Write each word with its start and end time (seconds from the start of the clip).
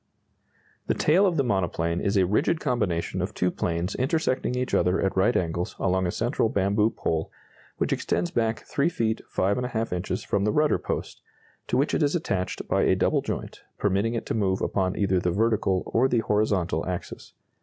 ]The 0.87 0.95
tail 0.95 1.27
of 1.27 1.37
the 1.37 1.43
monoplane 1.43 2.01
is 2.01 2.17
a 2.17 2.25
rigid 2.25 2.59
combination 2.59 3.21
of 3.21 3.35
two 3.35 3.51
planes 3.51 3.93
intersecting 3.93 4.55
each 4.55 4.73
other 4.73 4.99
at 4.99 5.15
right 5.15 5.37
angles 5.37 5.75
along 5.77 6.07
a 6.07 6.11
central 6.11 6.49
bamboo 6.49 6.89
pole 6.89 7.29
which 7.77 7.93
extends 7.93 8.31
back 8.31 8.61
3 8.61 8.89
feet 8.89 9.21
5½ 9.31 9.93
inches 9.93 10.23
from 10.23 10.43
the 10.43 10.51
rudder 10.51 10.79
post, 10.79 11.21
to 11.67 11.77
which 11.77 11.93
it 11.93 12.01
is 12.01 12.15
attached 12.15 12.67
by 12.67 12.81
a 12.81 12.95
double 12.95 13.21
joint, 13.21 13.61
permitting 13.77 14.15
it 14.15 14.25
to 14.25 14.33
move 14.33 14.59
upon 14.59 14.97
either 14.97 15.19
the 15.19 15.29
vertical 15.29 15.83
or 15.85 16.07
the 16.07 16.21
horizontal 16.21 16.83
axis. 16.87 17.33